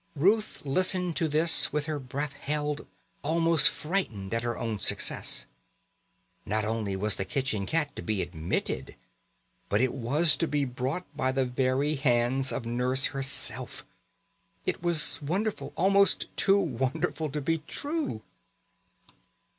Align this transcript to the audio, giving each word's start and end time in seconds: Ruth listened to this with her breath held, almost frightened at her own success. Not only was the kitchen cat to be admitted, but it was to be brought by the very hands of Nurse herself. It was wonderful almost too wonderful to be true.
Ruth 0.15 0.65
listened 0.65 1.15
to 1.17 1.27
this 1.27 1.71
with 1.71 1.85
her 1.85 1.99
breath 1.99 2.33
held, 2.33 2.87
almost 3.23 3.69
frightened 3.69 4.33
at 4.33 4.41
her 4.41 4.57
own 4.57 4.79
success. 4.79 5.45
Not 6.43 6.65
only 6.65 6.95
was 6.95 7.17
the 7.17 7.23
kitchen 7.23 7.67
cat 7.67 7.95
to 7.95 8.01
be 8.01 8.23
admitted, 8.23 8.95
but 9.69 9.79
it 9.79 9.93
was 9.93 10.35
to 10.37 10.47
be 10.47 10.65
brought 10.65 11.05
by 11.15 11.31
the 11.31 11.45
very 11.45 11.93
hands 11.97 12.51
of 12.51 12.65
Nurse 12.65 13.09
herself. 13.13 13.85
It 14.65 14.81
was 14.81 15.21
wonderful 15.21 15.71
almost 15.77 16.35
too 16.35 16.57
wonderful 16.57 17.29
to 17.29 17.39
be 17.39 17.59
true. 17.67 18.23